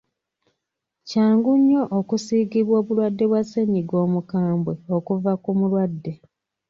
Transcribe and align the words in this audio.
Kyangu 1.07 1.51
nnyo 1.59 1.83
okusiigibwa 1.99 2.75
obulwadde 2.81 3.23
bwa 3.29 3.41
ssennyiga 3.43 3.95
omukambwe 4.05 4.73
okuva 4.97 5.31
ku 5.43 5.49
mulwadde. 5.57 6.13